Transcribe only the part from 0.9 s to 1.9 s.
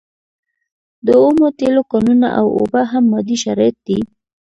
د اومو تیلو